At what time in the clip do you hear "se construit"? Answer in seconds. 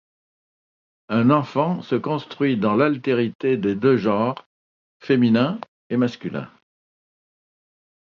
1.83-2.57